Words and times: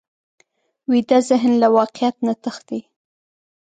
ویده 0.89 1.19
ذهن 1.29 1.53
له 1.61 1.67
واقعیت 1.77 2.15
نه 2.25 2.33
تښتي 2.43 2.79